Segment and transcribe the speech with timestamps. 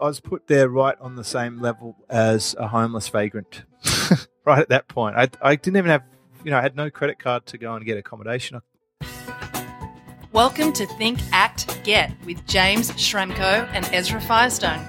[0.00, 3.64] I was put there right on the same level as a homeless vagrant.
[4.46, 6.04] right at that point, I, I didn't even have,
[6.42, 8.62] you know, I had no credit card to go and get accommodation.
[10.32, 14.80] Welcome to Think, Act, Get with James Schramko and Ezra Firestone.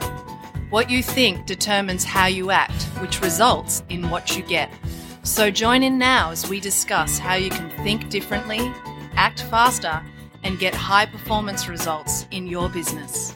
[0.69, 4.71] What you think determines how you act, which results in what you get.
[5.23, 8.71] So join in now as we discuss how you can think differently,
[9.15, 10.01] act faster,
[10.43, 13.35] and get high performance results in your business.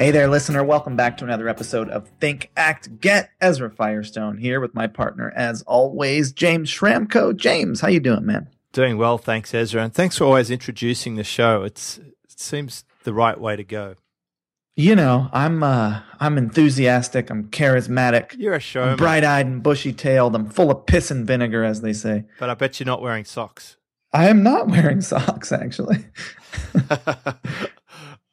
[0.00, 0.64] Hey there, listener.
[0.64, 3.28] Welcome back to another episode of Think, Act, Get.
[3.38, 7.36] Ezra Firestone here with my partner, as always, James Schramko.
[7.36, 8.48] James, how you doing, man?
[8.72, 11.64] Doing well, thanks, Ezra, and thanks for always introducing the show.
[11.64, 13.96] It's it seems the right way to go.
[14.74, 17.28] You know, I'm uh, I'm enthusiastic.
[17.28, 18.34] I'm charismatic.
[18.38, 20.34] You're a showman, bright-eyed and bushy-tailed.
[20.34, 22.24] I'm full of piss and vinegar, as they say.
[22.38, 23.76] But I bet you're not wearing socks.
[24.14, 26.06] I am not wearing socks, actually.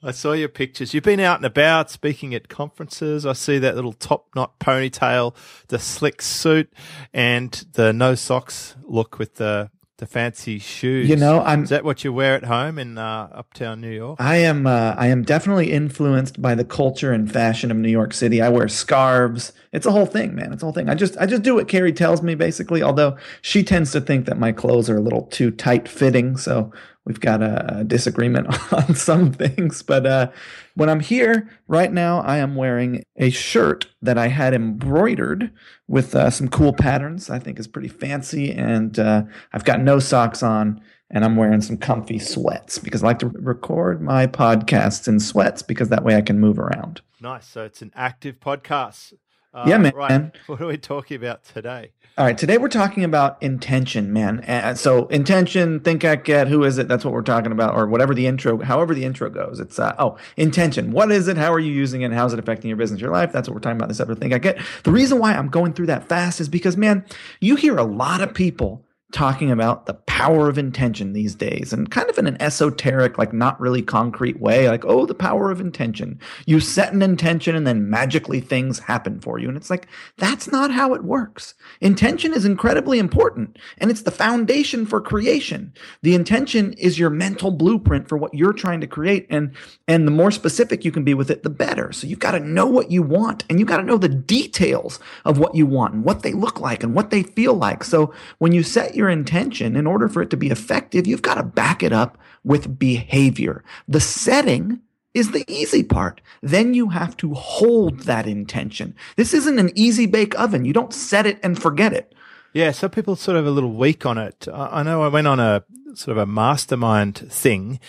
[0.07, 0.93] I saw your pictures.
[0.93, 3.25] You've been out and about speaking at conferences.
[3.25, 5.35] I see that little top knot ponytail,
[5.67, 6.72] the slick suit,
[7.13, 11.09] and the no socks look with the the fancy shoes.
[11.09, 11.63] You know, I'm.
[11.63, 14.22] Is that what you wear at home in uh, uptown New York?
[14.22, 14.66] I am.
[14.66, 18.41] Uh, I am definitely influenced by the culture and fashion of New York City.
[18.41, 19.52] I wear scarves.
[19.73, 20.53] It's a whole thing, man.
[20.53, 20.88] It's a whole thing.
[20.88, 22.81] I just, I just do what Carrie tells me, basically.
[22.81, 26.72] Although she tends to think that my clothes are a little too tight fitting, so
[27.08, 29.81] we've got a, disagreement on some things.
[29.81, 30.31] But uh,
[30.75, 35.52] when I'm here right now, I am wearing a shirt that I had embroidered
[35.88, 37.30] with uh, some cool patterns.
[37.30, 40.81] I think is pretty fancy, and uh, I've got no socks on.
[41.09, 45.61] And I'm wearing some comfy sweats because I like to record my podcasts in sweats
[45.61, 47.00] because that way I can move around.
[47.22, 47.47] Nice.
[47.47, 49.13] So it's an active podcast.
[49.53, 49.94] Uh, yeah, man.
[49.95, 50.31] Right.
[50.47, 51.94] What are we talking about today?
[52.17, 54.75] All right, today we're talking about intention, man.
[54.75, 56.47] So intention, think, I get.
[56.47, 56.87] Who is it?
[56.87, 59.59] That's what we're talking about, or whatever the intro, however the intro goes.
[59.59, 60.91] It's uh, oh, intention.
[60.91, 61.38] What is it?
[61.38, 62.11] How are you using it?
[62.11, 63.31] How's it affecting your business, your life?
[63.31, 64.19] That's what we're talking about this episode.
[64.19, 64.59] Think, I get.
[64.81, 67.05] The reason why I'm going through that fast is because, man,
[67.39, 71.90] you hear a lot of people talking about the power of intention these days and
[71.90, 75.62] kind of in an esoteric, like not really concrete way, like, oh, the power of
[75.62, 76.19] intention.
[76.45, 79.47] You set an intention and then magically things happen for you.
[79.47, 79.88] And it's like,
[80.18, 81.53] that's not how it works.
[81.79, 85.74] Intention is incredibly important and it's the foundation for creation.
[86.01, 89.25] The intention is your mental blueprint for what you're trying to create.
[89.29, 89.56] And,
[89.88, 91.94] and the more specific you can be with it, the better.
[91.94, 95.00] So you've got to know what you want and you've got to know the details
[95.24, 97.85] of what you want and what they look like and what they feel like.
[97.85, 101.35] So when you set your intention, in order for it to be effective, you've got
[101.35, 103.63] to back it up with behavior.
[103.88, 104.81] The setting
[105.13, 106.22] is the easy part.
[106.41, 108.96] Then you have to hold that intention.
[109.16, 110.66] This isn't an easy bake oven.
[110.66, 112.13] You don't set it and forget it.
[112.53, 114.47] Yeah, some people sort of a little weak on it.
[114.52, 115.63] I know I went on a
[115.94, 117.80] sort of a mastermind thing,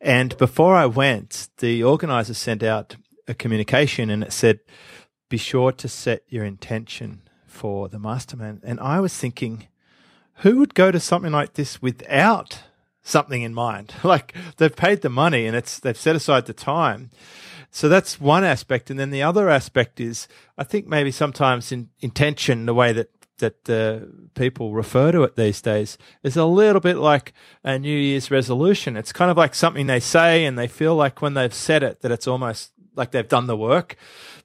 [0.00, 2.96] and before I went, the organizer sent out
[3.28, 4.60] a communication and it said,
[5.28, 9.68] "Be sure to set your intention for the mastermind." And I was thinking,
[10.42, 12.60] who would go to something like this without
[13.02, 13.94] something in mind?
[14.04, 17.10] Like they've paid the money and it's they've set aside the time.
[17.74, 21.88] So that's one aspect, and then the other aspect is I think maybe sometimes in
[22.00, 26.80] intention, the way that that uh, people refer to it these days is a little
[26.80, 27.32] bit like
[27.64, 28.96] a New Year's resolution.
[28.96, 32.02] It's kind of like something they say, and they feel like when they've said it
[32.02, 33.96] that it's almost like they've done the work.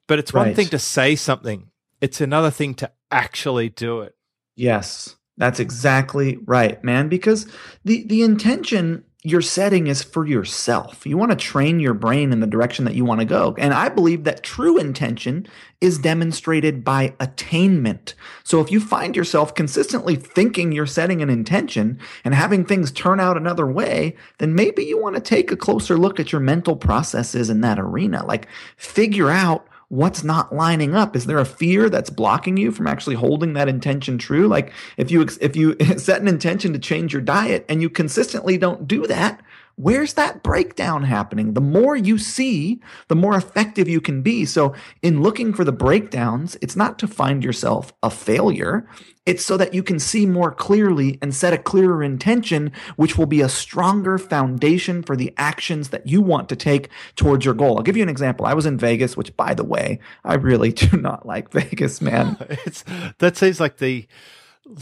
[0.08, 0.48] But it's right.
[0.48, 1.70] one thing to say something;
[2.00, 4.16] it's another thing to actually do it.
[4.56, 5.17] Yes.
[5.38, 7.48] That's exactly right, man, because
[7.86, 11.06] the the intention you're setting is for yourself.
[11.06, 13.56] You want to train your brain in the direction that you want to go.
[13.58, 15.48] And I believe that true intention
[15.82, 18.16] is demonstrated by attainment.
[18.46, 23.20] So if you find yourself consistently thinking you're setting an intention and having things turn
[23.20, 26.78] out another way, then maybe you want to take a closer look at your mental
[26.78, 28.26] processes in that arena.
[28.26, 31.16] Like figure out what's not lining up?
[31.16, 34.48] Is there a fear that's blocking you from actually holding that intention true?
[34.48, 38.58] Like if you if you set an intention to change your diet and you consistently
[38.58, 39.42] don't do that
[39.80, 41.54] Where's that breakdown happening?
[41.54, 44.44] The more you see, the more effective you can be.
[44.44, 44.74] So,
[45.04, 48.90] in looking for the breakdowns, it's not to find yourself a failure.
[49.28, 53.28] It's so that you can see more clearly and set a clearer intention, which will
[53.28, 57.78] be a stronger foundation for the actions that you want to take towards your goal.
[57.78, 58.48] I'll give you an example.
[58.48, 62.36] I was in Vegas, which, by the way, I really do not like Vegas, man.
[62.66, 62.84] it's
[63.20, 64.08] that seems like the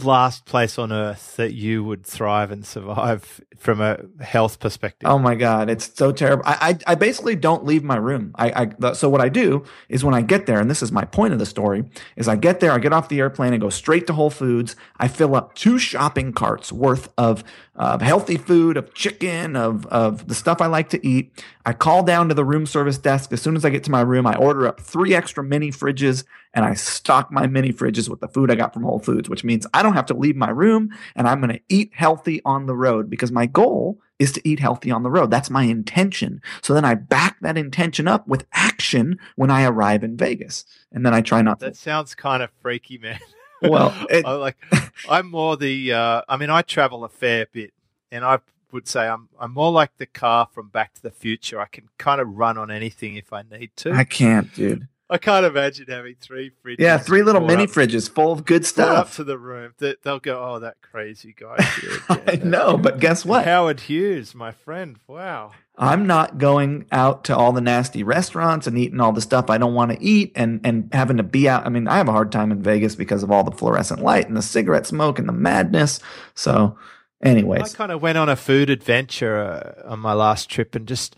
[0.02, 5.08] last place on earth that you would thrive and survive from a health perspective?
[5.08, 6.42] Oh my God, it's so terrible.
[6.46, 8.32] I, I, I basically don't leave my room.
[8.34, 11.04] I, I, so what I do is when I get there, and this is my
[11.04, 11.84] point of the story,
[12.16, 14.76] is I get there, I get off the airplane and go straight to Whole Foods.
[14.98, 17.44] I fill up two shopping carts worth of,
[17.76, 21.44] of healthy food, of chicken, of, of the stuff I like to eat.
[21.66, 23.32] I call down to the room service desk.
[23.32, 26.24] As soon as I get to my room, I order up three extra mini fridges
[26.54, 29.44] and I stock my mini fridges with the food I got from Whole Foods, which
[29.44, 32.66] means I don't have to leave my room and I'm going to eat healthy on
[32.66, 35.30] the road because my goal is to eat healthy on the road.
[35.30, 36.40] That's my intention.
[36.62, 40.64] So then I back that intention up with action when I arrive in Vegas.
[40.92, 43.18] And then I try not to That sounds kind of freaky, man.
[43.62, 44.56] Well, it- I like
[45.08, 47.72] I'm more the uh, I mean I travel a fair bit
[48.12, 48.38] and I
[48.72, 51.60] would say I'm I'm more like the car from Back to the Future.
[51.60, 53.92] I can kind of run on anything if I need to.
[53.92, 54.88] I can't, dude.
[55.08, 56.80] I can't imagine having three fridges.
[56.80, 59.16] Yeah, three little mini up- fridges full of good brought up stuff.
[59.16, 59.72] to the room.
[59.78, 61.62] They- They'll go, oh, that crazy guy.
[61.80, 63.44] here I know, but guess what?
[63.44, 64.98] Howard Hughes, my friend.
[65.06, 65.52] Wow.
[65.78, 69.58] I'm not going out to all the nasty restaurants and eating all the stuff I
[69.58, 71.66] don't want to eat and and having to be out.
[71.66, 74.26] I mean, I have a hard time in Vegas because of all the fluorescent light
[74.26, 76.00] and the cigarette smoke and the madness.
[76.34, 76.78] So,
[77.22, 77.74] anyways.
[77.74, 81.14] I kind of went on a food adventure uh, on my last trip and just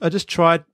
[0.00, 0.64] I just tried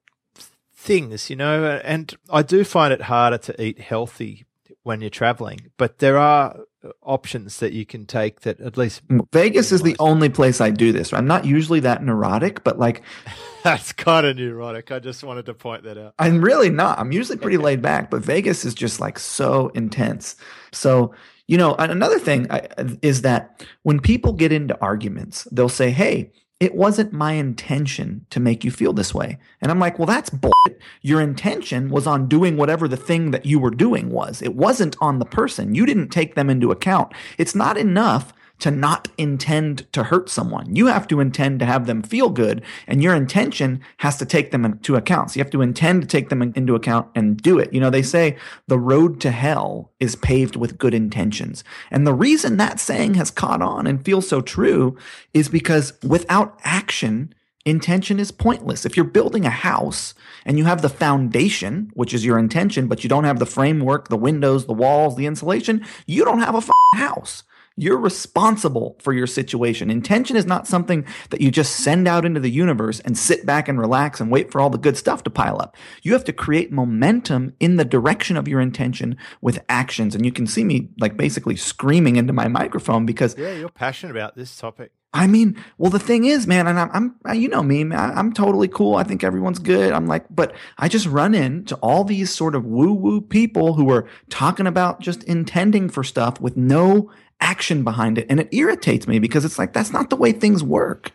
[0.75, 4.46] things, you know, and I do find it harder to eat healthy
[4.84, 9.02] when you're traveling, but there are Uh, options that you can take that at least
[9.32, 11.12] Vegas is the only place I do this.
[11.12, 13.02] I'm not usually that neurotic, but like
[13.64, 14.92] that's kind of neurotic.
[14.92, 16.14] I just wanted to point that out.
[16.20, 17.00] I'm really not.
[17.00, 20.36] I'm usually pretty laid back, but Vegas is just like so intense.
[20.70, 21.12] So,
[21.48, 22.69] you know, another thing I,
[23.02, 26.30] is that when people get into arguments, they'll say, Hey,
[26.60, 29.38] it wasn't my intention to make you feel this way.
[29.60, 30.81] And I'm like, well, that's bullshit.
[31.02, 34.43] Your intention was on doing whatever the thing that you were doing was.
[34.43, 35.76] It wasn't on the person.
[35.76, 37.12] You didn't take them into account.
[37.38, 40.75] It's not enough to not intend to hurt someone.
[40.75, 44.50] You have to intend to have them feel good, and your intention has to take
[44.50, 45.31] them into account.
[45.31, 47.72] So you have to intend to take them into account and do it.
[47.72, 51.64] You know, they say the road to hell is paved with good intentions.
[51.90, 54.96] And the reason that saying has caught on and feels so true
[55.34, 57.34] is because without action,
[57.64, 58.87] intention is pointless.
[58.87, 60.14] If you're building a house
[60.44, 64.08] and you have the foundation, which is your intention, but you don't have the framework,
[64.08, 67.44] the windows, the walls, the insulation, you don't have a house.
[67.78, 69.90] You're responsible for your situation.
[69.90, 73.69] Intention is not something that you just send out into the universe and sit back
[73.69, 75.76] and relax and wait for all the good stuff to pile up.
[76.02, 80.14] You have to create momentum in the direction of your intention with actions.
[80.14, 84.10] And you can see me like basically screaming into my microphone because Yeah, you're passionate
[84.10, 84.92] about this topic.
[85.14, 88.32] I mean, well, the thing is, man, and I'm, I'm you know me, man, I'm
[88.32, 88.96] totally cool.
[88.96, 89.92] I think everyone's good.
[89.92, 93.90] I'm like, but I just run into all these sort of woo woo people who
[93.90, 97.10] are talking about just intending for stuff with no
[97.40, 98.26] action behind it.
[98.29, 101.12] And it irritates me because it's like, that's not the way things work.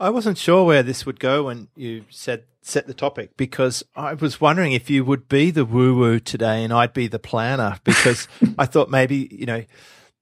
[0.00, 4.14] I wasn't sure where this would go when you said set the topic because I
[4.14, 7.78] was wondering if you would be the woo woo today and I'd be the planner
[7.84, 8.26] because
[8.58, 9.64] I thought maybe, you know,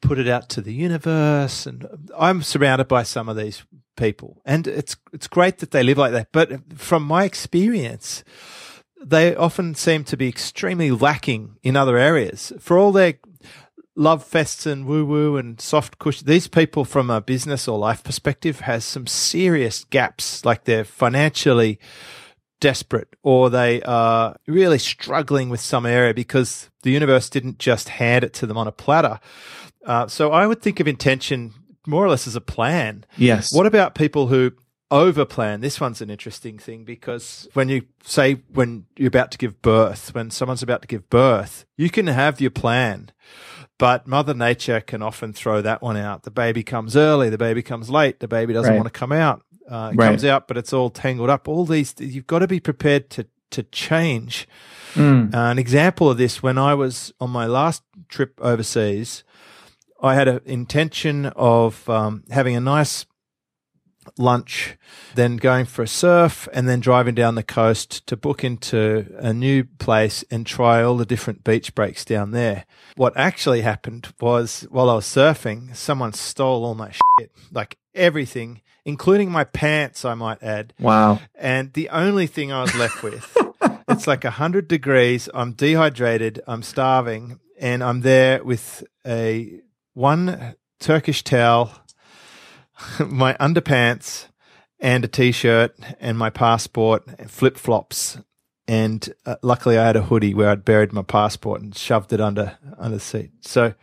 [0.00, 1.87] put it out to the universe and
[2.19, 3.62] I'm surrounded by some of these
[3.96, 8.25] people and it's it's great that they live like that but from my experience
[9.04, 13.14] they often seem to be extremely lacking in other areas for all their
[13.94, 16.26] love fests and woo woo and soft cushion.
[16.26, 20.44] These people, from a business or life perspective, has some serious gaps.
[20.44, 21.78] Like they're financially
[22.60, 28.24] desperate, or they are really struggling with some area because the universe didn't just hand
[28.24, 29.18] it to them on a platter.
[29.84, 31.52] Uh, so I would think of intention
[31.86, 33.04] more or less as a plan.
[33.16, 33.52] Yes.
[33.52, 34.52] What about people who
[34.90, 35.60] overplan?
[35.60, 40.14] This one's an interesting thing because when you say when you're about to give birth,
[40.14, 43.11] when someone's about to give birth, you can have your plan,
[43.82, 46.22] but Mother Nature can often throw that one out.
[46.22, 48.76] The baby comes early, the baby comes late, the baby doesn't Right.
[48.78, 49.42] want to come out.
[49.68, 50.06] Uh, it Right.
[50.06, 51.48] comes out, but it's all tangled up.
[51.48, 54.48] All these, you've got to be prepared to to change.
[54.94, 55.34] Mm.
[55.34, 59.24] Uh, an example of this, when I was on my last trip overseas,
[60.00, 63.04] I had an intention of um, having a nice
[64.18, 64.76] lunch,
[65.14, 69.32] then going for a surf, and then driving down the coast to book into a
[69.32, 72.64] new place and try all the different beach breaks down there.
[72.97, 78.62] What actually happened was while I was surfing, someone stole all my shit, like everything,
[78.85, 80.75] including my pants, I might add.
[80.78, 81.21] Wow.
[81.35, 83.37] And the only thing I was left with,
[83.88, 85.28] it's like 100 degrees.
[85.35, 86.40] I'm dehydrated.
[86.47, 87.38] I'm starving.
[87.61, 89.61] And I'm there with a
[89.94, 91.73] one Turkish towel,
[93.06, 94.26] my underpants,
[94.80, 98.18] and a t shirt, and my passport, and flip flops.
[98.68, 102.20] And uh, luckily, I had a hoodie where I'd buried my passport and shoved it
[102.20, 103.30] under under the seat.
[103.40, 103.74] So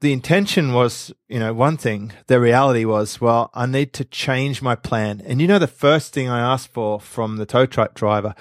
[0.00, 2.12] the intention was, you know, one thing.
[2.26, 5.22] The reality was, well, I need to change my plan.
[5.24, 8.34] And you know, the first thing I asked for from the tow truck driver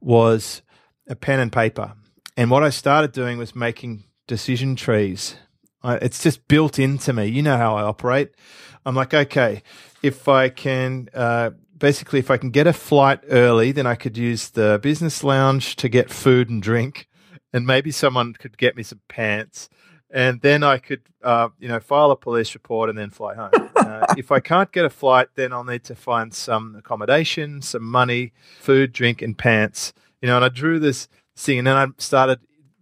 [0.00, 0.62] was
[1.08, 1.94] a pen and paper.
[2.36, 5.34] And what I started doing was making decision trees.
[5.82, 7.26] I, it's just built into me.
[7.26, 8.32] You know how I operate.
[8.84, 9.62] I'm like, okay,
[10.02, 14.16] if I can uh, basically if I can get a flight early, then I could
[14.16, 17.08] use the business lounge to get food and drink,
[17.52, 19.68] and maybe someone could get me some pants,
[20.10, 23.50] and then I could, uh, you know, file a police report and then fly home.
[23.76, 27.84] uh, if I can't get a flight, then I'll need to find some accommodation, some
[27.84, 29.92] money, food, drink, and pants.
[30.20, 32.40] You know, and I drew this thing, and then I started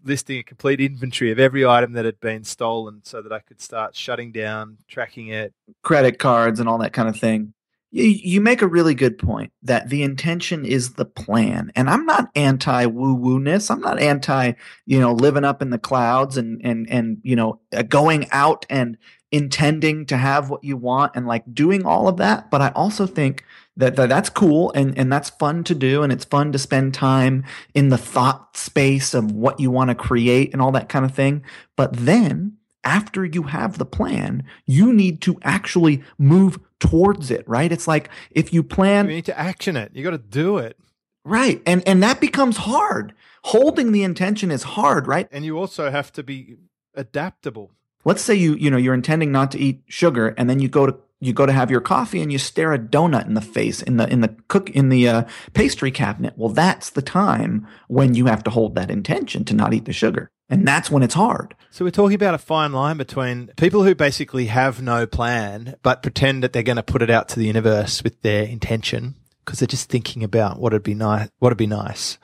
[0.08, 3.60] listing a complete inventory of every item that had been stolen so that I could
[3.60, 5.52] start shutting down, tracking it.
[5.82, 7.52] Credit cards and all that kind of thing.
[7.90, 11.70] You, you make a really good point that the intention is the plan.
[11.76, 13.70] And I'm not anti woo woo ness.
[13.70, 14.52] I'm not anti,
[14.86, 18.66] you know, living up in the clouds and, and, and, you know, uh, going out
[18.68, 18.98] and
[19.30, 22.50] intending to have what you want and like doing all of that.
[22.50, 23.44] But I also think
[23.78, 26.02] that, that that's cool and, and that's fun to do.
[26.02, 27.44] And it's fun to spend time
[27.74, 31.14] in the thought space of what you want to create and all that kind of
[31.14, 31.42] thing.
[31.76, 37.70] But then after you have the plan, you need to actually move towards it, right?
[37.70, 39.92] It's like if you plan You need to action it.
[39.94, 40.76] You got to do it.
[41.24, 41.62] Right.
[41.66, 43.14] And and that becomes hard.
[43.44, 45.28] Holding the intention is hard, right?
[45.30, 46.56] And you also have to be
[46.94, 47.70] adaptable.
[48.04, 50.86] Let's say you, you know, you're intending not to eat sugar and then you go
[50.86, 53.82] to you go to have your coffee and you stare a donut in the face
[53.82, 56.34] in the in the cook in the uh, pastry cabinet.
[56.36, 59.92] Well, that's the time when you have to hold that intention to not eat the
[59.92, 60.30] sugar.
[60.50, 61.54] And that's when it's hard.
[61.70, 66.02] So we're talking about a fine line between people who basically have no plan but
[66.02, 69.14] pretend that they're going to put it out to the universe with their intention
[69.48, 72.18] because they're just thinking about what'd be nice, what'd be nice,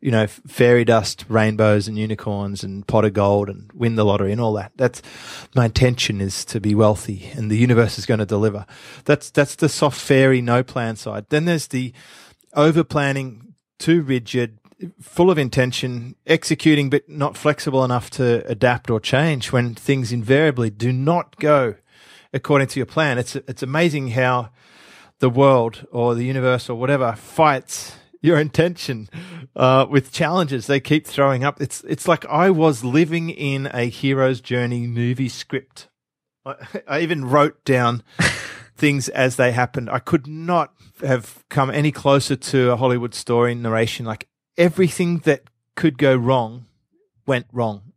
[0.00, 4.32] you know, fairy dust, rainbows and unicorns and pot of gold and win the lottery
[4.32, 4.72] and all that.
[4.76, 5.02] That's
[5.54, 8.64] my intention is to be wealthy and the universe is going to deliver.
[9.04, 11.26] That's, that's the soft fairy no plan side.
[11.28, 11.92] Then there's the
[12.54, 14.58] over planning, too rigid,
[14.98, 20.70] full of intention, executing but not flexible enough to adapt or change when things invariably
[20.70, 21.74] do not go
[22.32, 23.18] according to your plan.
[23.18, 24.48] It's, it's amazing how,
[25.22, 29.08] the world or the universe or whatever fights your intention
[29.54, 31.62] uh, with challenges they keep throwing up.
[31.62, 35.88] It's it's like I was living in a hero's journey movie script.
[36.44, 36.54] I,
[36.88, 38.02] I even wrote down
[38.76, 39.88] things as they happened.
[39.90, 40.74] I could not
[41.04, 44.04] have come any closer to a Hollywood story narration.
[44.04, 44.26] Like
[44.58, 45.44] everything that
[45.76, 46.66] could go wrong
[47.26, 47.91] went wrong.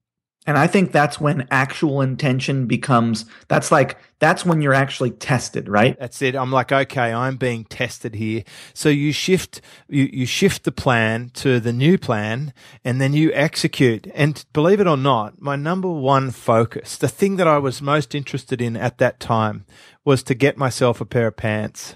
[0.48, 5.68] And I think that's when actual intention becomes that's like that's when you're actually tested,
[5.68, 5.98] right?
[6.00, 6.36] That's it.
[6.36, 8.44] I'm like, okay, I'm being tested here.
[8.74, 13.32] So you shift you, you shift the plan to the new plan and then you
[13.34, 14.08] execute.
[14.14, 18.14] And believe it or not, my number one focus, the thing that I was most
[18.14, 19.66] interested in at that time
[20.04, 21.96] was to get myself a pair of pants.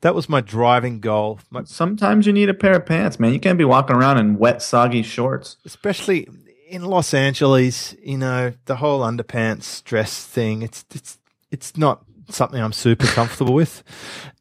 [0.00, 1.40] That was my driving goal.
[1.50, 3.32] My, Sometimes you need a pair of pants, man.
[3.32, 5.56] You can't be walking around in wet, soggy shorts.
[5.64, 6.28] especially
[6.68, 11.18] in Los Angeles, you know, the whole underpants dress thing, it's it's
[11.50, 13.82] it's not something I'm super comfortable with.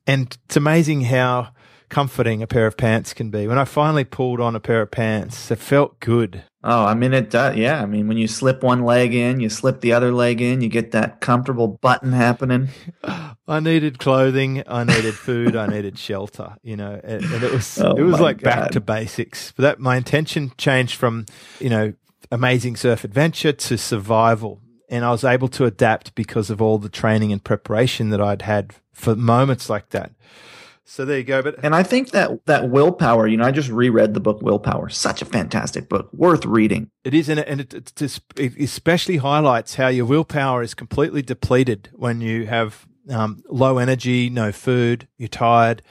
[0.06, 1.50] And it's amazing how
[1.90, 3.48] comforting a pair of pants can be.
[3.48, 6.44] When I finally pulled on a pair of pants, it felt good.
[6.64, 7.56] Oh, I mean it does.
[7.56, 10.60] Yeah, I mean when you slip one leg in, you slip the other leg in,
[10.60, 12.70] you get that comfortable button happening.
[13.50, 17.80] I needed clothing, I needed food, I needed shelter, you know, and, and it was
[17.80, 19.54] Oh it was like back to basics.
[19.54, 21.26] But that my intention changed from,
[21.62, 21.94] you know,
[22.32, 24.62] amazing surf adventure to survival.
[24.90, 28.44] And I was able to adapt because of all the training and preparation that I'd
[28.44, 30.12] had for moments like that.
[30.90, 31.42] So there you go.
[31.42, 34.88] But And I think that that willpower, you know, I just reread the book Willpower.
[34.88, 36.90] Such a fantastic book, worth reading.
[37.04, 41.22] It is, and it, and it, it, it especially highlights how your willpower is completely
[41.22, 45.82] depleted when you have um, low energy, no food, you're tired,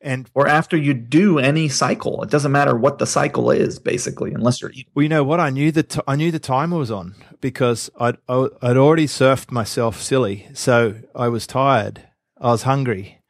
[0.00, 4.32] and Or after you do any cycle, it doesn't matter what the cycle is, basically,
[4.32, 4.90] unless you're eating.
[4.94, 5.40] well, you know what?
[5.40, 10.00] I knew that I knew the timer was on because I'd I'd already surfed myself
[10.00, 12.02] silly, so I was tired,
[12.40, 13.20] I was hungry,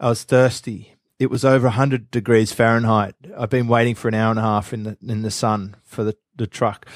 [0.00, 0.95] I was thirsty.
[1.18, 3.14] It was over 100 degrees Fahrenheit.
[3.36, 6.04] I've been waiting for an hour and a half in the in the sun for
[6.04, 6.86] the, the truck.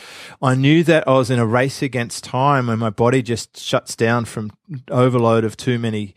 [0.42, 3.96] I knew that I was in a race against time and my body just shuts
[3.96, 4.52] down from
[4.90, 6.14] overload of too many,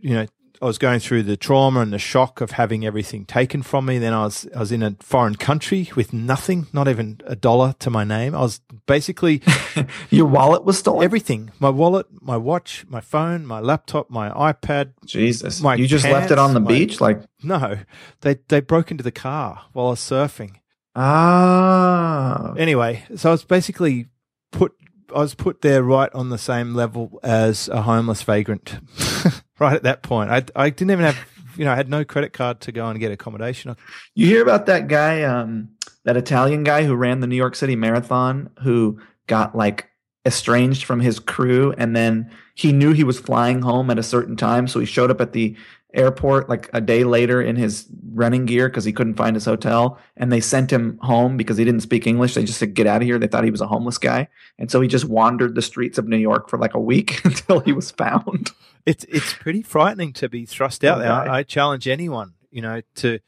[0.00, 0.26] you know,
[0.62, 3.98] I was going through the trauma and the shock of having everything taken from me.
[3.98, 7.74] Then I was I was in a foreign country with nothing, not even a dollar
[7.78, 8.34] to my name.
[8.34, 9.40] I was basically
[10.10, 11.02] Your wallet was stolen.
[11.02, 14.92] everything: my wallet, my watch, my phone, my laptop, my iPad.
[15.06, 17.78] Jesus, my you just left it on the my- beach, like No,
[18.20, 20.56] they they broke into the car while I was surfing.
[20.94, 22.52] ah.
[22.58, 24.08] Anyway, so I was basically
[24.52, 24.72] put.
[25.14, 28.78] I was put there right on the same level as a homeless vagrant.
[29.60, 31.18] right at that point, I I didn't even have.
[31.56, 33.76] You know, I had no credit card to go and get accommodation.
[34.14, 35.68] You hear about that guy, um,
[36.04, 39.90] that Italian guy who ran the New York City Marathon, who got like
[40.24, 44.36] estranged from his crew, and then he knew he was flying home at a certain
[44.36, 45.56] time, so he showed up at the
[45.94, 49.98] airport like a day later in his running gear because he couldn't find his hotel
[50.16, 52.34] and they sent him home because he didn't speak english.
[52.34, 53.18] They just said get out of here.
[53.18, 54.28] They thought he was a homeless guy.
[54.58, 57.60] And so he just wandered the streets of new york for like a week until
[57.60, 58.50] he was found.
[58.86, 61.12] It's it's pretty frightening to be thrust out there.
[61.12, 63.20] I, I challenge anyone you know to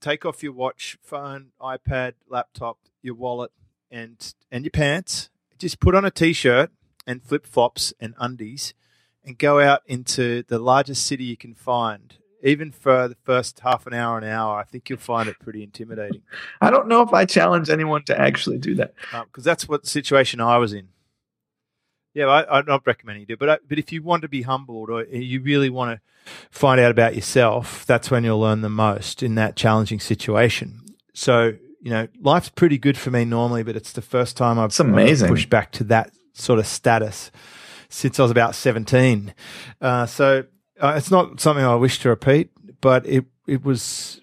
[0.00, 3.52] take off your watch phone ipad laptop your wallet
[3.90, 5.30] and and your pants.
[5.58, 6.70] Just put on a t-shirt
[7.06, 8.74] and flip-flops and undies
[9.26, 13.86] and go out into the largest city you can find even for the first half
[13.86, 16.22] an hour an hour i think you'll find it pretty intimidating
[16.60, 19.82] i don't know if i challenge anyone to actually do that uh, because that's what
[19.82, 20.88] the situation I was in.
[22.14, 24.42] Yeah, I, I'm not recommending you do, but I, but if you want to be
[24.42, 28.70] humbled or you really want to find out about yourself, that's when you'll learn the
[28.70, 30.80] most in that challenging situation.
[31.12, 34.70] So you know, life's pretty good for me normally, but it's the first time I've,
[34.70, 35.26] It's amazing.
[35.26, 37.30] I've pushed back to that sort of status
[37.88, 39.34] since I was about 17.
[39.80, 40.44] Uh, so
[40.80, 42.50] uh, it's not something I wish to repeat,
[42.80, 44.20] but it it was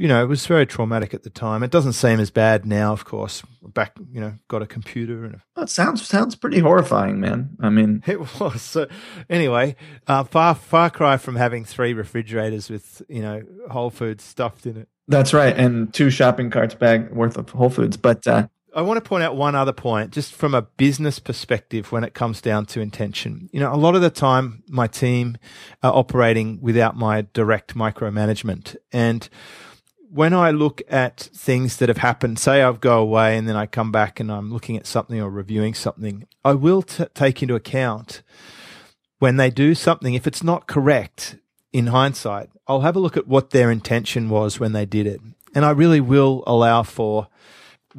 [0.00, 1.62] you know, it was very traumatic at the time.
[1.62, 3.42] It doesn't seem as bad now, of course.
[3.62, 7.50] Back, you know, got a computer and a Well, it sounds sounds pretty horrifying man
[7.60, 8.88] i mean it was so.
[9.28, 9.76] Anyway,
[10.06, 14.78] uh, far far cry from having three refrigerators with you know Whole Foods stuffed in
[14.78, 14.88] it.
[15.06, 19.02] that's right and two shopping carts bag worth of whole foods but uh I want
[19.02, 22.66] to point out one other point, just from a business perspective, when it comes down
[22.66, 23.48] to intention.
[23.52, 25.38] You know, a lot of the time, my team
[25.82, 29.28] are operating without my direct micromanagement, and
[30.12, 33.66] when I look at things that have happened, say I go away and then I
[33.66, 37.54] come back and I'm looking at something or reviewing something, I will t- take into
[37.54, 38.22] account
[39.20, 41.36] when they do something, if it's not correct
[41.72, 45.20] in hindsight, I'll have a look at what their intention was when they did it.
[45.54, 47.28] And I really will allow for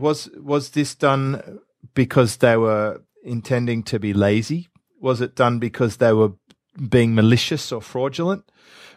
[0.02, 1.60] was was this done
[1.94, 4.68] because they were intending to be lazy?
[5.00, 6.34] Was it done because they were
[6.90, 8.44] being malicious or fraudulent?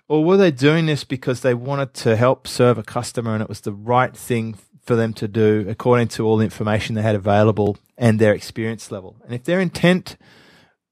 [0.08, 3.48] Or were they doing this because they wanted to help serve a customer and it
[3.48, 7.14] was the right thing for them to do according to all the information they had
[7.14, 9.16] available and their experience level?
[9.24, 10.16] And if their intent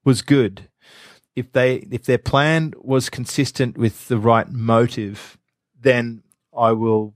[0.05, 0.69] was good,
[1.37, 5.39] if they if their plan was consistent with the right motive,
[5.79, 6.23] then
[6.57, 7.15] I will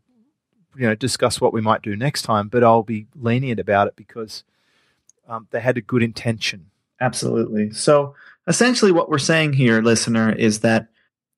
[0.76, 2.48] you know discuss what we might do next time.
[2.48, 4.44] But I'll be lenient about it because
[5.28, 6.70] um, they had a good intention.
[7.00, 7.70] Absolutely.
[7.72, 8.14] So
[8.46, 10.88] essentially what we're saying here, listener, is that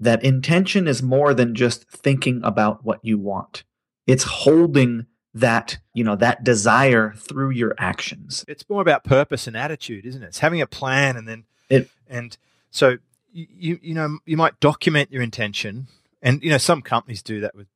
[0.01, 3.64] that intention is more than just thinking about what you want.
[4.07, 8.44] It's holding that, you know, that desire through your actions.
[8.46, 10.27] It's more about purpose and attitude, isn't it?
[10.27, 12.37] It's having a plan and then It- and
[12.70, 12.98] so
[13.33, 15.88] you you, you know you might document your intention,
[16.22, 17.66] and you know some companies do that with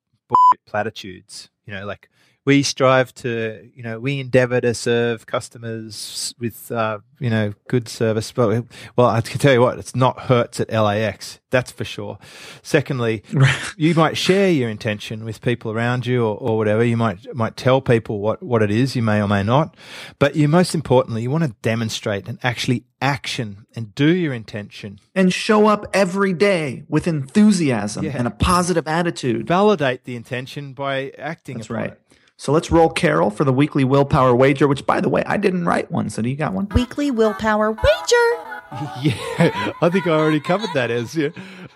[0.67, 1.51] platitudes.
[1.67, 2.11] You know, like
[2.45, 7.89] we strive to, you know, we endeavor to serve customers with, uh, you know, good
[7.89, 8.33] service.
[8.33, 8.65] But
[8.97, 11.39] well, I can tell you what, it's not Hertz at LAX.
[11.51, 12.19] That's for sure.
[12.63, 13.23] Secondly,
[13.77, 16.83] you might share your intention with people around you or, or whatever.
[16.83, 18.97] You might might tell people what, what it is.
[18.97, 19.77] You may or may not.
[20.19, 24.99] But you most importantly, you want to demonstrate and actually action and do your intention.
[25.15, 28.13] and show up every day with enthusiasm Yeah.
[28.17, 29.47] and a positive attitude.
[29.47, 31.59] Validate the intention by acting.
[31.59, 31.91] That's upon right.
[31.93, 31.99] it.
[32.43, 35.65] So let's roll Carol for the weekly willpower wager, which by the way, I didn't
[35.65, 36.11] write one.
[36.11, 36.67] So do you got one?
[36.75, 38.49] Weekly willpower wager.
[39.03, 41.29] Yeah, I think I already covered that as yeah.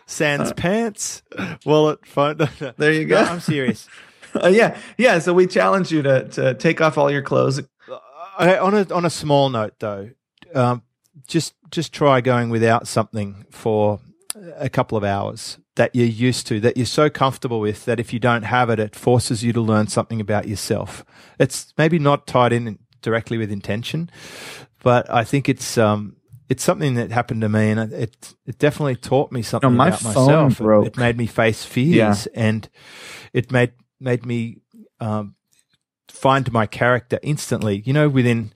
[0.07, 1.22] Sans pants,
[1.64, 2.38] wallet, phone.
[2.79, 3.22] There you go.
[3.22, 3.88] No, I'm serious.
[4.35, 4.76] Uh, yeah.
[4.98, 5.18] Yeah.
[5.18, 7.59] So we challenge you to, to take off all your clothes.
[8.38, 10.11] Okay, on a on a small note though,
[10.55, 10.83] um,
[11.26, 14.00] just just try going without something for
[14.57, 18.12] a couple of hours that you're used to, that you're so comfortable with that if
[18.12, 21.05] you don't have it, it forces you to learn something about yourself.
[21.38, 24.11] It's maybe not tied in directly with intention,
[24.83, 26.16] but I think it's um
[26.49, 30.05] it's something that happened to me, and it it definitely taught me something my about
[30.05, 30.53] myself.
[30.53, 30.87] It- broke.
[30.87, 32.68] It, made me face fears, and
[33.33, 34.59] it made made me
[35.01, 35.35] um,
[36.09, 37.83] find my character instantly.
[37.85, 38.53] You know, within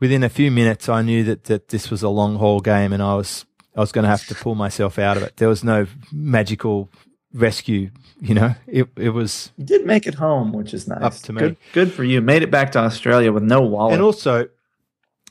[0.00, 3.02] within a few minutes, I knew that that this was a long haul game, and
[3.02, 5.36] I was I was going to have to pull myself out of it.
[5.36, 6.90] There was no magical
[7.32, 7.90] rescue.
[8.20, 11.02] You know, it it was, You did make it home, which is nice.
[11.02, 11.40] Up to me.
[11.40, 12.20] Good, good for you.
[12.20, 13.94] Made it back to Australia with no wallet.
[13.94, 14.46] and also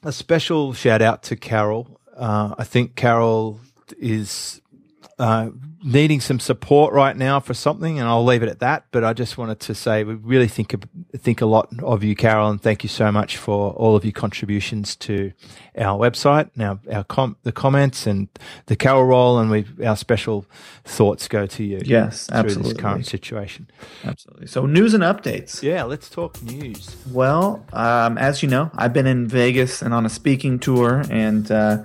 [0.04, 2.00] a special shout out to Carol.
[2.16, 3.60] Uh, I think Carol
[3.98, 4.62] is.
[5.22, 5.52] Uh,
[5.84, 8.86] needing some support right now for something, and I'll leave it at that.
[8.92, 10.76] But I just wanted to say we really think
[11.16, 14.12] think a lot of you, Carol, and thank you so much for all of your
[14.12, 15.32] contributions to
[15.78, 18.30] our website, now our com- the comments and
[18.66, 20.46] the Carol roll, and we our special
[20.86, 21.82] thoughts go to you.
[21.84, 22.74] Yes, through absolutely.
[22.74, 23.70] this current situation.
[24.04, 24.48] Absolutely.
[24.48, 25.62] So news and updates.
[25.62, 26.96] Yeah, let's talk news.
[27.12, 31.50] Well, um, as you know, I've been in Vegas and on a speaking tour, and
[31.52, 31.84] uh,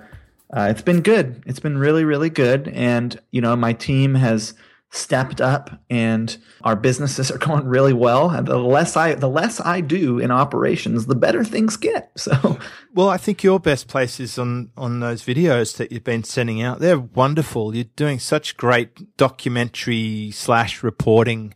[0.57, 1.43] uh, it's been good.
[1.47, 2.69] It's been really, really good.
[2.69, 4.55] And you know, my team has
[4.91, 8.31] stepped up and our businesses are going really well.
[8.31, 12.11] And the less I the less I do in operations, the better things get.
[12.27, 12.59] So
[12.95, 16.63] Well, I think your best place is on on those videos that you've been sending
[16.63, 16.81] out.
[16.81, 17.75] They're wonderful.
[17.75, 21.55] You're doing such great documentary slash reporting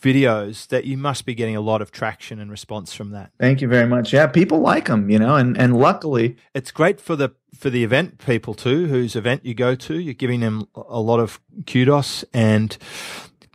[0.00, 3.30] videos that you must be getting a lot of traction and response from that.
[3.38, 4.12] Thank you very much.
[4.12, 7.30] Yeah, people like them, you know, and and luckily it's great for the
[7.62, 9.98] for the event people too, whose event you go to.
[9.98, 12.76] You're giving them a lot of kudos and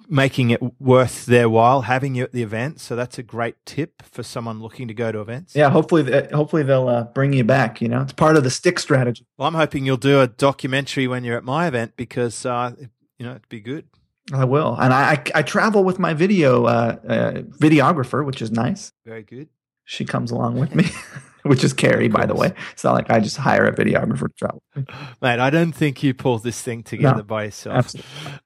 [0.08, 2.80] making it worth their while having you at the event.
[2.80, 5.58] So that's a great tip for someone looking to go to events.
[5.58, 7.82] Yeah, hopefully, hopefully they'll uh, bring you back.
[7.82, 9.26] You know, it's part of the stick strategy.
[9.38, 12.76] Well, I'm hoping you'll do a documentary when you're at my event because uh,
[13.20, 13.88] you know it'd be good.
[14.32, 18.52] I will, and I I, I travel with my video uh, uh, videographer, which is
[18.52, 18.93] nice.
[19.06, 19.50] Very good.
[19.84, 20.86] She comes along with me.
[21.50, 22.54] which is Carrie, by the way.
[22.72, 24.64] It's not like I just hire a videographer to travel.
[25.22, 27.94] Mate, I don't think you pulled this thing together no, by yourself.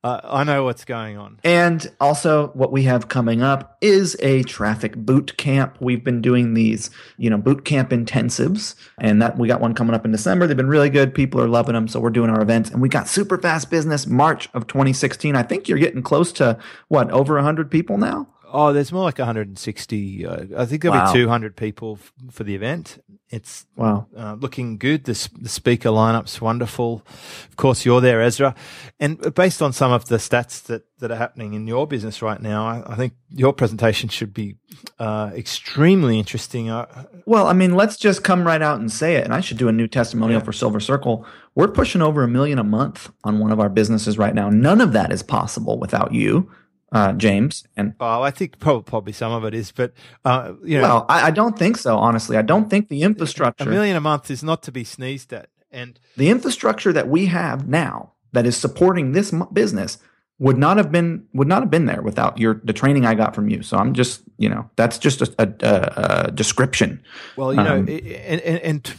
[0.04, 1.40] Uh, I know what's going on.
[1.44, 5.78] And also, what we have coming up is a traffic boot camp.
[5.80, 9.96] We've been doing these, you know, boot camp intensives, and that we got one coming
[9.96, 10.48] up in December.
[10.48, 11.14] They've been really good.
[11.14, 12.70] People are loving them, so we're doing our events.
[12.70, 15.36] And we got super fast business March of 2016.
[15.36, 18.28] I think you're getting close to what over 100 people now.
[18.54, 20.26] Oh, there's more like 160.
[20.26, 21.12] Uh, I think there'll wow.
[21.12, 23.02] be 200 people f- for the event.
[23.30, 25.06] It's wow, uh, looking good.
[25.06, 27.02] The, the speaker lineup's wonderful.
[27.50, 28.54] Of course, you're there, Ezra.
[29.00, 32.42] And based on some of the stats that, that are happening in your business right
[32.42, 34.58] now, I, I think your presentation should be
[35.00, 36.70] uh, extremely interesting.
[36.70, 39.24] Uh, well, I mean, let's just come right out and say it.
[39.24, 40.46] And I should do a new testimonial yeah.
[40.46, 41.26] for Silver Circle.
[41.56, 44.50] We're pushing over a million a month on one of our businesses right now.
[44.50, 46.52] None of that is possible without you
[46.92, 47.64] uh, James.
[47.78, 49.94] And oh, I think probably, probably some of it is, but
[50.26, 51.98] uh, you know, well, I, I, don't think so.
[51.98, 55.32] Honestly, I don't think the infrastructure a million a month is not to be sneezed
[55.34, 59.98] at, and the infrastructure that we have now that is supporting this business
[60.40, 63.36] would not have been would not have been there without your the training I got
[63.36, 63.64] from you.
[63.64, 67.02] So I'm just you know that's just a, a, a description.
[67.38, 68.94] Well, you um, know, and, and, and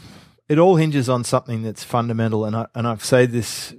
[0.48, 3.74] it all hinges on something that's fundamental, and I and I've said this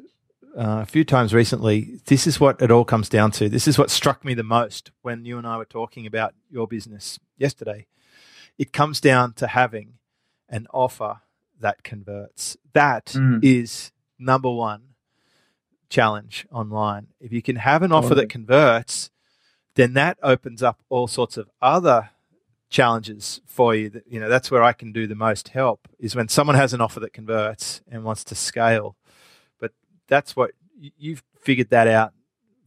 [0.57, 3.49] uh, a few times recently, this is what it all comes down to.
[3.49, 6.67] This is what struck me the most when you and I were talking about your
[6.67, 7.87] business yesterday.
[8.57, 9.93] It comes down to having
[10.49, 11.21] an offer
[11.59, 12.55] that converts.
[12.73, 13.43] That mm.
[13.43, 14.93] is number one
[15.89, 17.07] challenge online.
[17.19, 19.09] If you can have an offer that converts,
[19.75, 22.11] then that opens up all sorts of other
[22.69, 23.89] challenges for you.
[23.89, 26.73] That, you know, that's where I can do the most help is when someone has
[26.73, 28.95] an offer that converts and wants to scale
[30.07, 30.51] that's what
[30.97, 32.13] you've figured that out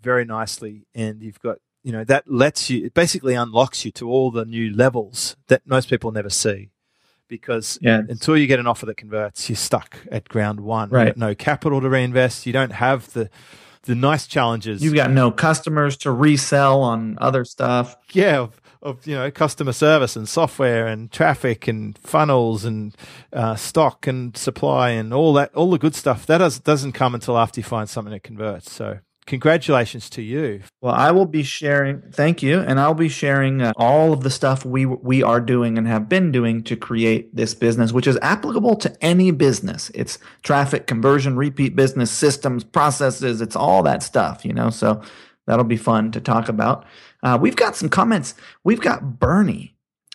[0.03, 4.09] very nicely, and you've got you know that lets you it basically unlocks you to
[4.11, 6.71] all the new levels that most people never see
[7.29, 8.03] because yeah.
[8.09, 10.91] until you get an offer that converts you're stuck at ground one.
[10.91, 11.17] Right.
[11.17, 12.47] No capital to reinvest.
[12.47, 13.31] You don't have the
[13.87, 14.83] the nice challenges.
[14.83, 17.97] You've got no customers to resell on other stuff.
[18.13, 18.49] Yeah
[18.83, 22.97] of you know customer service and software and traffic and funnels and
[23.33, 26.25] uh, stock and supply and all that all the good stuff.
[26.27, 30.61] That does, doesn't come until after you find something that converts so congratulations to you
[30.81, 34.31] well i will be sharing thank you and i'll be sharing uh, all of the
[34.31, 38.19] stuff we we are doing and have been doing to create this business which is
[38.23, 44.45] applicable to any business it's traffic conversion repeat business systems processes it's all that stuff
[44.45, 45.03] you know so
[45.47, 46.85] that'll be fun to talk about
[47.27, 48.35] uh, we've got some comments.
[48.63, 49.75] We've got Bernie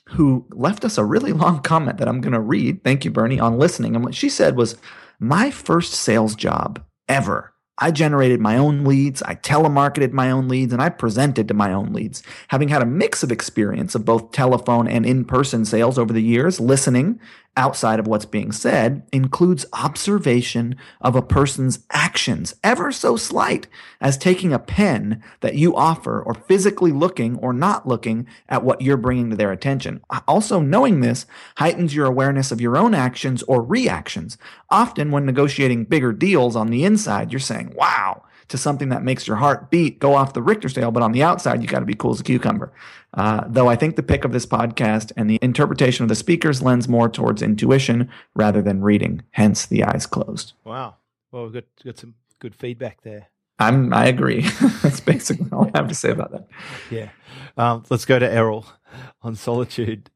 [0.10, 2.84] who left us a really long comment that I'm going to read.
[2.84, 3.96] Thank you, Bernie, on listening.
[3.96, 4.78] And what she said was,
[5.20, 10.72] My first sales job ever I generated my own leads, I telemarketed my own leads,
[10.72, 12.22] and I presented to my own leads.
[12.50, 16.22] Having had a mix of experience of both telephone and in person sales over the
[16.22, 17.20] years, listening
[17.58, 23.68] outside of what's being said includes observation of a person's actions, ever so slight
[24.00, 28.82] as taking a pen that you offer or physically looking or not looking at what
[28.82, 30.02] you're bringing to their attention.
[30.28, 31.26] Also, knowing this
[31.58, 34.38] heightens your awareness of your own actions or reactions.
[34.70, 39.28] Often, when negotiating bigger deals on the inside, you're saying, wow, to something that makes
[39.28, 40.92] your heart beat, go off the Richter scale.
[40.92, 42.72] But on the outside, you got to be cool as a cucumber.
[43.14, 46.62] Uh, though I think the pick of this podcast and the interpretation of the speakers
[46.62, 50.54] lends more towards intuition rather than reading, hence the eyes closed.
[50.64, 50.96] Wow.
[51.32, 53.28] Well, we got, got some good feedback there.
[53.60, 54.42] I'm, I agree.
[54.82, 56.48] That's basically all I have to say about that.
[56.90, 57.10] Yeah.
[57.58, 58.66] Um, let's go to Errol
[59.22, 60.10] on solitude.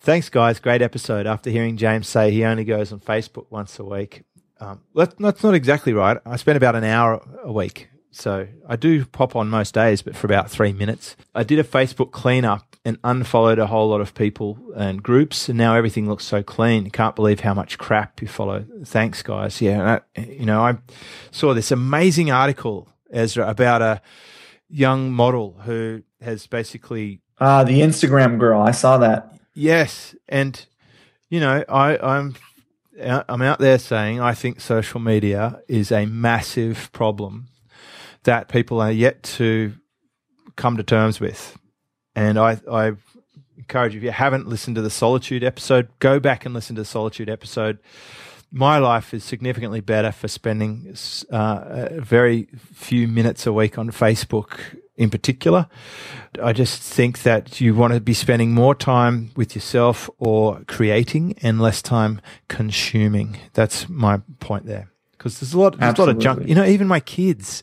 [0.00, 0.60] Thanks, guys.
[0.60, 1.26] Great episode.
[1.26, 4.24] After hearing James say he only goes on Facebook once a week,
[4.60, 6.18] um, that's not exactly right.
[6.26, 7.88] I spend about an hour a week.
[8.14, 11.16] So I do pop on most days, but for about three minutes.
[11.34, 15.56] I did a Facebook cleanup and unfollowed a whole lot of people and groups, and
[15.56, 16.90] now everything looks so clean.
[16.90, 18.66] Can't believe how much crap you follow.
[18.84, 19.60] Thanks, guys.
[19.60, 20.76] Yeah, you know, I
[21.30, 24.02] saw this amazing article Ezra, about a
[24.68, 28.60] young model who has basically Ah, the Instagram girl.
[28.60, 29.34] I saw that.
[29.54, 30.64] yes, and
[31.30, 32.34] you know, I, I'm
[33.02, 37.48] I'm out there saying I think social media is a massive problem
[38.24, 39.74] that people are yet to
[40.56, 41.56] come to terms with,
[42.14, 42.92] and I I
[43.56, 46.82] encourage you if you haven't listened to the solitude episode, go back and listen to
[46.82, 47.78] the solitude episode.
[48.50, 50.94] My life is significantly better for spending
[51.32, 54.60] uh, a very few minutes a week on Facebook
[54.96, 55.66] in particular.
[56.40, 61.36] I just think that you want to be spending more time with yourself or creating
[61.42, 63.38] and less time consuming.
[63.54, 64.90] That's my point there.
[65.12, 66.46] Because there's a lot, there's a lot of junk.
[66.46, 67.62] You know, even my kids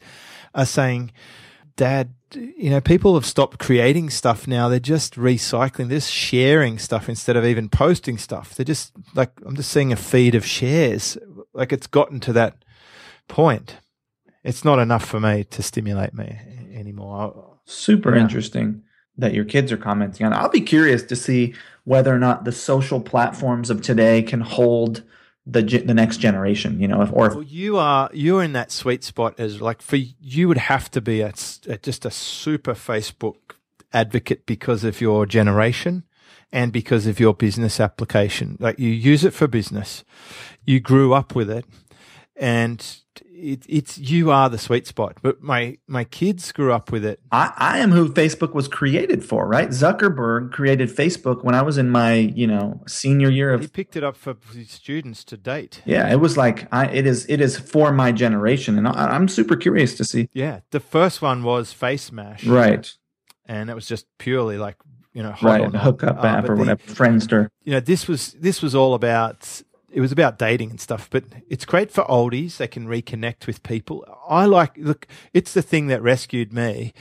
[0.54, 1.12] are saying,
[1.76, 4.70] Dad, you know, people have stopped creating stuff now.
[4.70, 8.56] They're just recycling, they're just sharing stuff instead of even posting stuff.
[8.56, 11.18] They're just like, I'm just seeing a feed of shares.
[11.54, 12.64] Like it's gotten to that
[13.28, 13.78] point.
[14.44, 16.38] It's not enough for me to stimulate me
[16.74, 17.58] anymore.
[17.66, 18.22] Super Yeah.
[18.22, 18.82] interesting
[19.18, 20.34] that your kids are commenting on.
[20.34, 25.04] I'll be curious to see whether or not the social platforms of today can hold
[25.46, 26.80] the the next generation.
[26.80, 29.82] You know, if, or if Well, you are you're in that sweet spot as like
[29.82, 31.34] for you would have to be a,
[31.68, 33.36] a- just a super Facebook
[33.94, 36.04] advocate because of your generation
[36.52, 38.58] and because of your business application.
[38.60, 40.04] Like you use it for business,
[40.66, 41.66] you grew up with it,
[42.36, 42.86] and
[43.42, 45.18] it, it's you are the sweet spot.
[45.22, 47.20] But my my kids grew up with it.
[47.32, 49.70] I, I am who Facebook was created for, right?
[49.70, 53.62] Zuckerberg created Facebook when I was in my, you know, senior year of.
[53.62, 54.36] He picked it up for
[54.68, 55.82] students to date.
[55.86, 56.12] yeah.
[56.12, 59.56] It was like I, it is it is for my generation, and I, I'm super
[59.56, 60.30] curious to see.
[60.34, 62.92] Yeah, the first one was Face Mash, Right,
[63.46, 64.78] and it was just purely like
[65.14, 65.62] you know right.
[65.62, 65.84] or A not.
[65.84, 67.50] hookup Uh, app or the- whatever, Friendster.
[67.64, 69.62] you know this was this was all about
[69.94, 73.62] it was about dating and stuff but it's great for oldies they can reconnect with
[73.64, 76.94] people i like look it's the thing that rescued me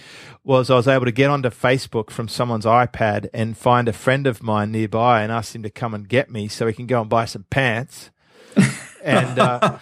[0.45, 4.27] was i was able to get onto facebook from someone's ipad and find a friend
[4.27, 7.01] of mine nearby and ask him to come and get me so we can go
[7.01, 8.11] and buy some pants
[9.03, 9.79] and uh,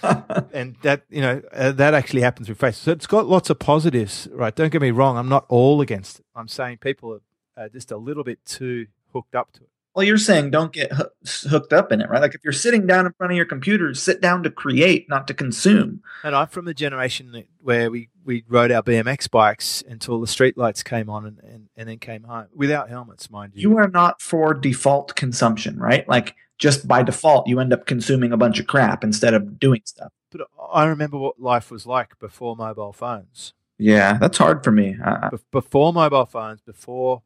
[0.52, 2.74] and that you know uh, that actually happens with Facebook.
[2.74, 4.54] So it's got lots of positives, right?
[4.54, 5.16] Don't get me wrong.
[5.16, 6.26] I'm not all against it.
[6.34, 7.20] I'm saying people
[7.56, 9.70] are uh, just a little bit too hooked up to it.
[9.98, 10.92] Well, you're saying don't get
[11.26, 12.20] hooked up in it, right?
[12.22, 15.26] Like if you're sitting down in front of your computer, sit down to create, not
[15.26, 16.02] to consume.
[16.22, 20.28] And I'm from the generation that- where we, we rode our BMX bikes until the
[20.28, 23.70] streetlights came on and, and, and then came home without helmets, mind you.
[23.72, 26.08] You are not for default consumption, right?
[26.08, 29.80] Like just by default, you end up consuming a bunch of crap instead of doing
[29.84, 30.12] stuff.
[30.30, 33.52] but I remember what life was like before mobile phones.
[33.78, 34.96] Yeah, that's hard for me.
[35.32, 37.22] Be- before mobile phones, before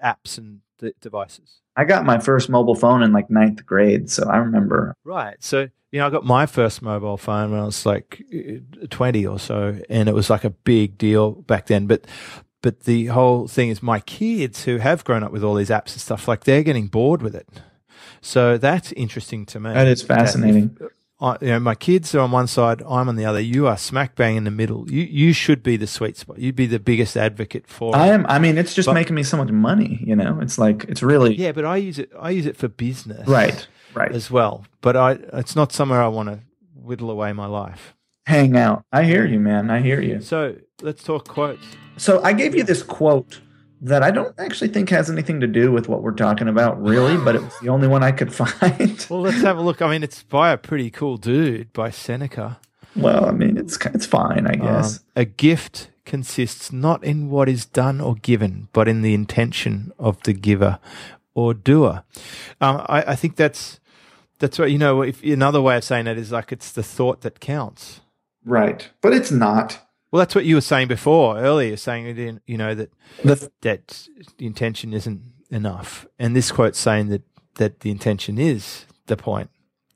[0.00, 1.60] apps and d- devices.
[1.76, 4.94] I got my first mobile phone in like ninth grade, so I remember.
[5.04, 5.36] Right.
[5.40, 9.26] So, you know, I got my first mobile phone when I was like uh, 20
[9.26, 11.86] or so, and it was like a big deal back then.
[11.86, 12.06] But,
[12.62, 15.92] but the whole thing is my kids who have grown up with all these apps
[15.92, 17.48] and stuff, like they're getting bored with it.
[18.20, 19.72] So that's interesting to me.
[19.72, 20.76] That is fascinating.
[20.80, 20.92] if-
[21.24, 23.40] I, you know, my kids are on one side, I'm on the other.
[23.40, 24.90] You are smack bang in the middle.
[24.90, 26.38] You you should be the sweet spot.
[26.38, 27.96] You'd be the biggest advocate for.
[27.96, 28.10] I it.
[28.14, 28.26] am.
[28.26, 30.02] I mean, it's just But- making me so much money.
[30.06, 32.10] You know, it's like it's really Yeah, but I use it.
[32.20, 33.26] I use it for business.
[33.26, 34.12] right, right.
[34.12, 34.66] as well.
[34.82, 36.40] But I, it's not somewhere I want to
[36.74, 37.94] whittle away my life.
[38.26, 38.84] Hang out.
[38.92, 39.70] I hear you, man.
[39.70, 40.20] I hear you.
[40.20, 41.64] So let's talk quotes.
[41.96, 43.40] So I gave you this quote
[43.82, 47.16] that I don't actually think has anything to do with what we're talking about, really,
[47.16, 49.06] but it was the only one I could find.
[49.10, 49.82] Well, let's have a look.
[49.82, 52.58] I mean, it's by a pretty cool dude, by Seneca.
[52.96, 54.98] Well, I mean, it's it's fine, I guess.
[54.98, 59.92] Um, a gift consists not in what is done or given, but in the intention
[59.98, 60.78] of the giver
[61.34, 62.04] or doer.
[62.60, 63.80] Um, I, I think that's
[64.38, 65.02] that's what you know.
[65.02, 68.00] If another way of saying that is like it's the thought that counts.
[68.44, 69.80] right, but it's not.
[70.14, 72.92] Well, that's what you were saying before earlier, saying you know that
[73.24, 74.06] The that
[74.38, 76.06] the intention isn't enough.
[76.20, 77.22] And this quote's saying that,
[77.56, 79.50] that the intention is the point.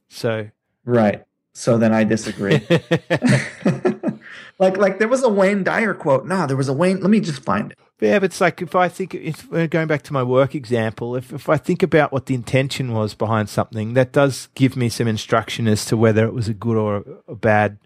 [0.09, 0.51] So,
[0.85, 1.25] right.
[1.53, 2.55] So then I disagree.
[4.59, 6.27] like like there was a Wayne Dyer quote.
[6.27, 7.01] No, there was a Wayne.
[7.01, 7.79] Let me just find it.
[8.01, 11.15] yeah, but it's like if I think, if we're going back to my work example,
[11.15, 14.89] if, if I think about what the intention was behind something, that does give me
[14.89, 17.79] some instruction as to whether it was a good or a, a bad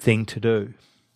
[0.00, 0.74] thing to do.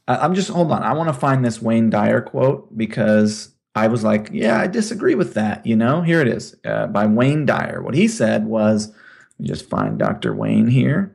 [0.09, 0.83] I'm just hold on.
[0.83, 5.15] I want to find this Wayne Dyer quote because I was like, yeah, I disagree
[5.15, 5.65] with that.
[5.67, 7.83] You know, here it is uh, by Wayne Dyer.
[7.83, 10.35] What he said was, let me just find Dr.
[10.35, 11.15] Wayne here.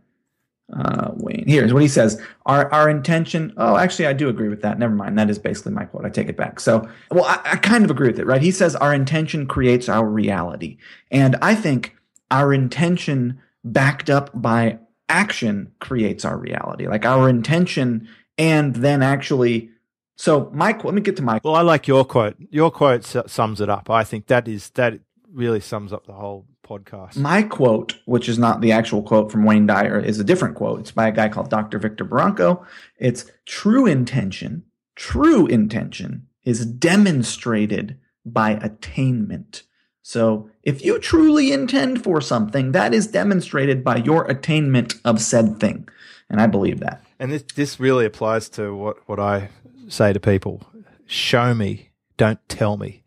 [0.72, 2.22] Uh, Wayne, here's what he says.
[2.46, 3.54] Our our intention.
[3.58, 4.80] Oh, actually, I do agree with that.
[4.80, 5.18] Never mind.
[5.18, 6.06] That is basically my quote.
[6.06, 6.60] I take it back.
[6.60, 8.42] So, well, I, I kind of agree with it, right?
[8.42, 10.78] He says our intention creates our reality,
[11.12, 11.96] and I think
[12.32, 14.80] our intention backed up by
[15.10, 16.88] action creates our reality.
[16.88, 19.70] Like our intention and then actually
[20.16, 22.36] So, Mike, let me get to mike Well, I like your quote.
[22.50, 23.90] Your quote sums it up.
[23.90, 25.00] I think that is that
[25.32, 27.18] really sums up the whole podcast.
[27.18, 30.80] My quote, which is not the actual quote from Wayne Dyer, is a different quote.
[30.80, 31.78] It's by a guy called Dr.
[31.80, 32.66] Victor Branco.
[32.98, 34.64] It's true intention,
[34.96, 39.64] true intention is demonstrated by attainment.
[40.02, 45.60] So if you truly intend for something, that is demonstrated by your attainment of said
[45.60, 45.88] thing.
[46.30, 47.03] And I believe that.
[47.24, 49.48] And this, this really applies to what, what I
[49.88, 50.62] say to people
[51.06, 53.06] show me, don't tell me.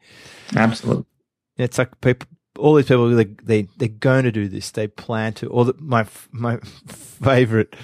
[0.56, 1.04] Absolutely.
[1.58, 2.26] It's like people,
[2.58, 4.70] all these people, they, they, they're going to do this.
[4.70, 7.76] They plan to, or the, my, my favorite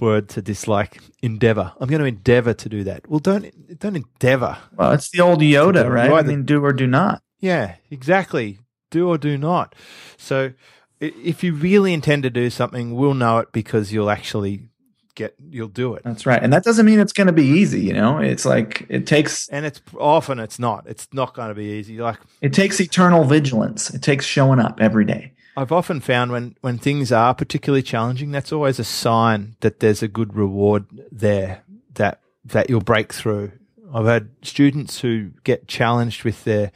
[0.00, 1.72] word to dislike endeavor.
[1.78, 3.08] I'm going to endeavor to do that.
[3.08, 4.58] Well, don't, don't endeavor.
[4.74, 6.10] Well, it's the old Yoda, right?
[6.10, 7.22] I mean, do or do not.
[7.38, 8.58] Yeah, exactly.
[8.90, 9.76] Do or do not.
[10.16, 10.54] So
[10.98, 14.68] if you really intend to do something, we'll know it because you'll actually
[15.14, 16.02] get you'll do it.
[16.04, 16.42] That's right.
[16.42, 18.18] And that doesn't mean it's going to be easy, you know?
[18.18, 20.86] It's like it takes And it's often it's not.
[20.86, 21.98] It's not going to be easy.
[21.98, 23.90] Like it takes eternal vigilance.
[23.90, 25.32] It takes showing up every day.
[25.56, 30.02] I've often found when when things are particularly challenging, that's always a sign that there's
[30.02, 31.62] a good reward there
[31.94, 33.52] that that you'll break through.
[33.94, 36.72] I've had students who get challenged with their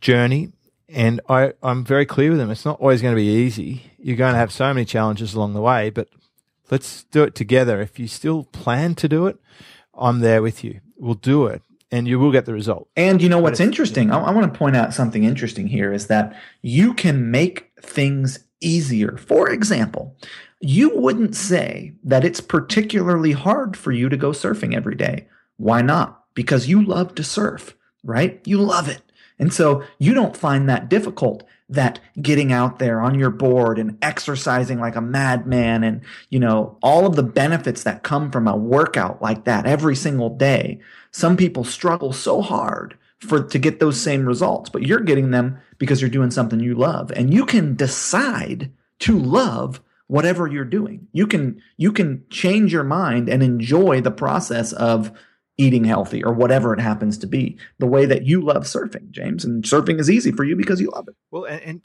[0.00, 0.52] journey.
[0.88, 2.50] And I, I'm very clear with them.
[2.50, 3.90] It's not always going to be easy.
[3.98, 6.08] You're going to have so many challenges along the way, but
[6.70, 7.80] let's do it together.
[7.80, 9.38] If you still plan to do it,
[9.94, 10.80] I'm there with you.
[10.96, 12.88] We'll do it and you will get the result.
[12.96, 14.10] And you know what's interesting?
[14.10, 18.40] I, I want to point out something interesting here is that you can make things
[18.60, 19.16] easier.
[19.16, 20.16] For example,
[20.60, 25.28] you wouldn't say that it's particularly hard for you to go surfing every day.
[25.56, 26.24] Why not?
[26.34, 28.40] Because you love to surf, right?
[28.44, 29.02] You love it.
[29.38, 33.98] And so you don't find that difficult that getting out there on your board and
[34.00, 36.00] exercising like a madman and,
[36.30, 40.30] you know, all of the benefits that come from a workout like that every single
[40.30, 40.78] day.
[41.10, 45.58] Some people struggle so hard for to get those same results, but you're getting them
[45.78, 51.08] because you're doing something you love and you can decide to love whatever you're doing.
[51.12, 55.10] You can you can change your mind and enjoy the process of
[55.58, 59.44] eating healthy or whatever it happens to be the way that you love surfing james.
[59.44, 61.16] And surfing is easy for you because you love it.
[61.30, 61.80] Well and, and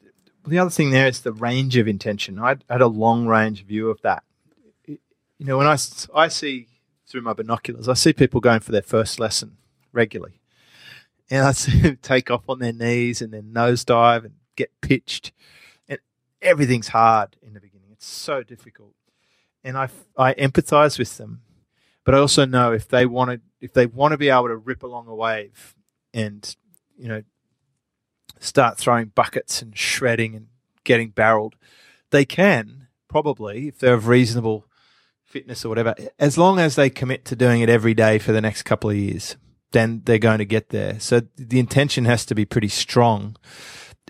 [0.45, 2.39] the other thing there is the range of intention.
[2.39, 4.23] I had a long range view of that.
[4.87, 4.99] You
[5.47, 5.77] know when i,
[6.13, 6.67] I see
[7.07, 9.57] through my binoculars i see people going for their first lesson
[9.91, 10.41] regularly.
[11.29, 15.31] And i see them take off on their knees and then nosedive and get pitched.
[15.87, 15.99] And
[16.41, 17.87] everything's hard in the beginning.
[17.91, 18.93] It's so difficult.
[19.63, 21.41] And i, I empathize with them
[22.03, 24.57] but I also know if they want to, if they want to be able to
[24.57, 25.75] rip along a wave
[26.13, 26.55] and,
[26.97, 27.23] you know,
[28.39, 30.47] start throwing buckets and shredding and
[30.83, 31.55] getting barreled,
[32.09, 34.65] they can probably, if they're of reasonable
[35.23, 38.41] fitness or whatever, as long as they commit to doing it every day for the
[38.41, 39.37] next couple of years,
[39.71, 40.99] then they're going to get there.
[40.99, 43.37] So the intention has to be pretty strong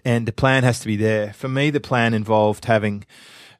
[0.03, 1.33] and the plan has to be there.
[1.33, 3.05] For me, the plan involved having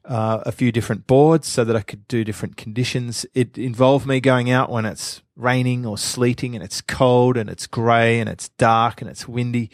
[0.04, 3.24] uh, a few different boards so that I could do different conditions.
[3.34, 7.66] It involved me going out when it's raining or sleeting and it's cold and it's
[7.66, 9.70] grey and it's dark and it's windy.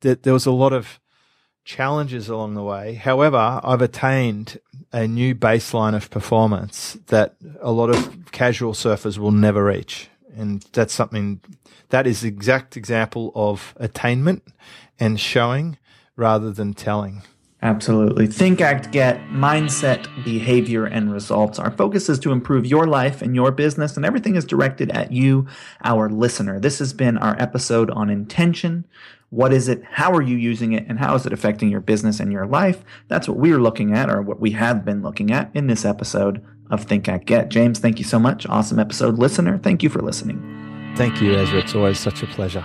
[0.00, 1.00] That there was a lot of
[1.64, 2.94] challenges along the way.
[2.94, 4.60] However, I've attained
[4.92, 10.08] a new baseline of performance that a lot of casual surfers will never reach.
[10.36, 11.40] And that's something
[11.88, 14.46] that is the exact example of attainment
[14.98, 15.78] and showing
[16.14, 17.22] rather than telling.
[17.62, 18.26] Absolutely.
[18.26, 21.58] Think, act, get, mindset, behavior, and results.
[21.58, 25.10] Our focus is to improve your life and your business, and everything is directed at
[25.10, 25.46] you,
[25.82, 26.60] our listener.
[26.60, 28.86] This has been our episode on intention.
[29.30, 29.82] What is it?
[29.90, 30.84] How are you using it?
[30.86, 32.84] And how is it affecting your business and your life?
[33.08, 36.44] That's what we're looking at, or what we have been looking at in this episode
[36.70, 37.48] of Think, Act, Get.
[37.48, 38.46] James, thank you so much.
[38.46, 39.58] Awesome episode, listener.
[39.58, 40.92] Thank you for listening.
[40.96, 41.60] Thank you, Ezra.
[41.60, 42.64] It's always such a pleasure.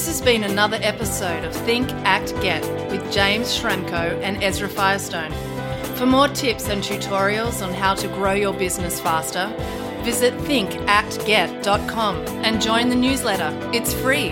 [0.00, 5.30] This has been another episode of Think, Act, Get with James Schramko and Ezra Firestone.
[5.96, 9.52] For more tips and tutorials on how to grow your business faster,
[10.02, 13.54] visit thinkactget.com and join the newsletter.
[13.74, 14.30] It's free.